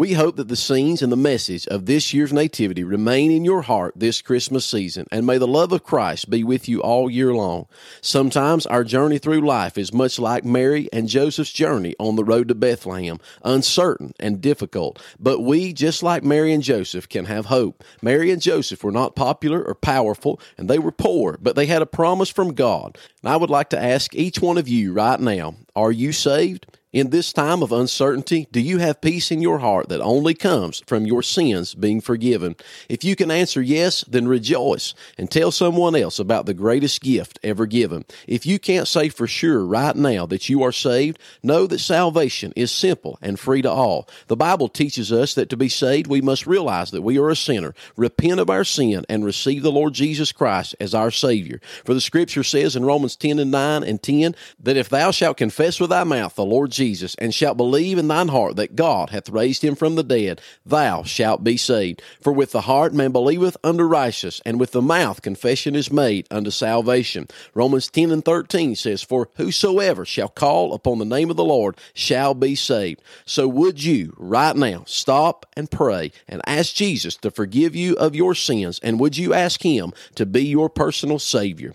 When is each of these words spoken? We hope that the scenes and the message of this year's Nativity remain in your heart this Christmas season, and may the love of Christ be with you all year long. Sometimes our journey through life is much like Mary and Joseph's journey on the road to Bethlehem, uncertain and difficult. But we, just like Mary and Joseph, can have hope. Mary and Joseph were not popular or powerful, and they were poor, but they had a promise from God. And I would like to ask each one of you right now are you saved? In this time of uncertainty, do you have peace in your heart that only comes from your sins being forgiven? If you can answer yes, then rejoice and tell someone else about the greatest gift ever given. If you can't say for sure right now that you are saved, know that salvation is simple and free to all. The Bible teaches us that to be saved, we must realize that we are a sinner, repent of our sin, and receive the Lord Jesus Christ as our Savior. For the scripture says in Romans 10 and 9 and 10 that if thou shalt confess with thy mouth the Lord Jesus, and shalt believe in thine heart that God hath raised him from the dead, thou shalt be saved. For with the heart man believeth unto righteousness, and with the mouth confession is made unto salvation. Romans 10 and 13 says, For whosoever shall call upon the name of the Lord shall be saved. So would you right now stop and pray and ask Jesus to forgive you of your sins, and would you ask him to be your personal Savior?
We 0.00 0.14
hope 0.14 0.36
that 0.36 0.48
the 0.48 0.56
scenes 0.56 1.02
and 1.02 1.12
the 1.12 1.16
message 1.18 1.66
of 1.66 1.84
this 1.84 2.14
year's 2.14 2.32
Nativity 2.32 2.82
remain 2.82 3.30
in 3.30 3.44
your 3.44 3.60
heart 3.60 3.92
this 3.94 4.22
Christmas 4.22 4.64
season, 4.64 5.06
and 5.12 5.26
may 5.26 5.36
the 5.36 5.46
love 5.46 5.72
of 5.72 5.84
Christ 5.84 6.30
be 6.30 6.42
with 6.42 6.70
you 6.70 6.80
all 6.80 7.10
year 7.10 7.34
long. 7.34 7.66
Sometimes 8.00 8.64
our 8.64 8.82
journey 8.82 9.18
through 9.18 9.46
life 9.46 9.76
is 9.76 9.92
much 9.92 10.18
like 10.18 10.42
Mary 10.42 10.88
and 10.90 11.06
Joseph's 11.06 11.52
journey 11.52 11.94
on 11.98 12.16
the 12.16 12.24
road 12.24 12.48
to 12.48 12.54
Bethlehem, 12.54 13.18
uncertain 13.44 14.14
and 14.18 14.40
difficult. 14.40 14.98
But 15.18 15.40
we, 15.40 15.74
just 15.74 16.02
like 16.02 16.24
Mary 16.24 16.54
and 16.54 16.62
Joseph, 16.62 17.06
can 17.06 17.26
have 17.26 17.44
hope. 17.44 17.84
Mary 18.00 18.30
and 18.30 18.40
Joseph 18.40 18.82
were 18.82 18.90
not 18.90 19.14
popular 19.14 19.62
or 19.62 19.74
powerful, 19.74 20.40
and 20.56 20.70
they 20.70 20.78
were 20.78 20.92
poor, 20.92 21.36
but 21.42 21.56
they 21.56 21.66
had 21.66 21.82
a 21.82 21.86
promise 21.86 22.30
from 22.30 22.54
God. 22.54 22.96
And 23.22 23.30
I 23.30 23.36
would 23.36 23.50
like 23.50 23.68
to 23.68 23.78
ask 23.78 24.14
each 24.14 24.40
one 24.40 24.56
of 24.56 24.66
you 24.66 24.94
right 24.94 25.20
now 25.20 25.56
are 25.76 25.92
you 25.92 26.12
saved? 26.12 26.78
In 26.92 27.10
this 27.10 27.32
time 27.32 27.62
of 27.62 27.70
uncertainty, 27.70 28.48
do 28.50 28.58
you 28.58 28.78
have 28.78 29.00
peace 29.00 29.30
in 29.30 29.40
your 29.40 29.60
heart 29.60 29.88
that 29.90 30.00
only 30.00 30.34
comes 30.34 30.82
from 30.88 31.06
your 31.06 31.22
sins 31.22 31.72
being 31.72 32.00
forgiven? 32.00 32.56
If 32.88 33.04
you 33.04 33.14
can 33.14 33.30
answer 33.30 33.62
yes, 33.62 34.04
then 34.08 34.26
rejoice 34.26 34.92
and 35.16 35.30
tell 35.30 35.52
someone 35.52 35.94
else 35.94 36.18
about 36.18 36.46
the 36.46 36.54
greatest 36.54 37.00
gift 37.00 37.38
ever 37.44 37.66
given. 37.66 38.06
If 38.26 38.44
you 38.44 38.58
can't 38.58 38.88
say 38.88 39.08
for 39.08 39.28
sure 39.28 39.64
right 39.64 39.94
now 39.94 40.26
that 40.26 40.48
you 40.48 40.64
are 40.64 40.72
saved, 40.72 41.20
know 41.44 41.68
that 41.68 41.78
salvation 41.78 42.52
is 42.56 42.72
simple 42.72 43.20
and 43.22 43.38
free 43.38 43.62
to 43.62 43.70
all. 43.70 44.08
The 44.26 44.34
Bible 44.34 44.68
teaches 44.68 45.12
us 45.12 45.34
that 45.34 45.48
to 45.50 45.56
be 45.56 45.68
saved, 45.68 46.08
we 46.08 46.20
must 46.20 46.44
realize 46.44 46.90
that 46.90 47.02
we 47.02 47.20
are 47.20 47.30
a 47.30 47.36
sinner, 47.36 47.72
repent 47.94 48.40
of 48.40 48.50
our 48.50 48.64
sin, 48.64 49.06
and 49.08 49.24
receive 49.24 49.62
the 49.62 49.70
Lord 49.70 49.94
Jesus 49.94 50.32
Christ 50.32 50.74
as 50.80 50.92
our 50.92 51.12
Savior. 51.12 51.60
For 51.84 51.94
the 51.94 52.00
scripture 52.00 52.42
says 52.42 52.74
in 52.74 52.84
Romans 52.84 53.14
10 53.14 53.38
and 53.38 53.52
9 53.52 53.84
and 53.84 54.02
10 54.02 54.34
that 54.58 54.76
if 54.76 54.88
thou 54.88 55.12
shalt 55.12 55.36
confess 55.36 55.78
with 55.78 55.90
thy 55.90 56.02
mouth 56.02 56.34
the 56.34 56.44
Lord 56.44 56.72
Jesus, 56.72 56.79
and 56.80 57.34
shalt 57.34 57.56
believe 57.56 57.98
in 57.98 58.08
thine 58.08 58.28
heart 58.28 58.56
that 58.56 58.74
God 58.74 59.10
hath 59.10 59.28
raised 59.28 59.62
him 59.62 59.74
from 59.74 59.96
the 59.96 60.02
dead, 60.02 60.40
thou 60.64 61.02
shalt 61.02 61.44
be 61.44 61.56
saved. 61.56 62.00
For 62.22 62.32
with 62.32 62.52
the 62.52 62.62
heart 62.62 62.94
man 62.94 63.12
believeth 63.12 63.56
unto 63.62 63.82
righteousness, 63.82 64.40
and 64.46 64.58
with 64.58 64.72
the 64.72 64.80
mouth 64.80 65.20
confession 65.20 65.76
is 65.76 65.92
made 65.92 66.26
unto 66.30 66.50
salvation. 66.50 67.28
Romans 67.52 67.88
10 67.88 68.10
and 68.10 68.24
13 68.24 68.74
says, 68.76 69.02
For 69.02 69.28
whosoever 69.36 70.06
shall 70.06 70.28
call 70.28 70.72
upon 70.72 70.98
the 70.98 71.04
name 71.04 71.28
of 71.28 71.36
the 71.36 71.44
Lord 71.44 71.76
shall 71.92 72.32
be 72.34 72.54
saved. 72.54 73.02
So 73.26 73.46
would 73.46 73.84
you 73.84 74.14
right 74.16 74.56
now 74.56 74.84
stop 74.86 75.44
and 75.56 75.70
pray 75.70 76.12
and 76.26 76.40
ask 76.46 76.74
Jesus 76.74 77.16
to 77.16 77.30
forgive 77.30 77.76
you 77.76 77.94
of 77.96 78.14
your 78.14 78.34
sins, 78.34 78.80
and 78.82 78.98
would 78.98 79.18
you 79.18 79.34
ask 79.34 79.62
him 79.62 79.92
to 80.14 80.24
be 80.24 80.46
your 80.46 80.70
personal 80.70 81.18
Savior? 81.18 81.74